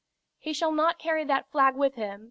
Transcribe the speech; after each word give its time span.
"He 0.39 0.53
shall 0.53 0.71
not 0.71 0.97
carry 0.97 1.23
that 1.25 1.51
flag 1.51 1.75
with 1.75 1.93
him! 1.93 2.19